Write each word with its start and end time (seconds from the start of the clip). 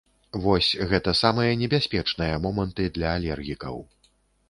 Вось, 0.45 0.69
гэта 0.93 1.13
самыя 1.21 1.53
небяспечныя 1.65 2.41
моманты 2.49 2.91
для 2.99 3.15
алергікаў. 3.23 3.83